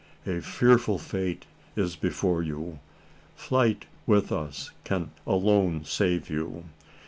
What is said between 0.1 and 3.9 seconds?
A fearful fate is before you. Flight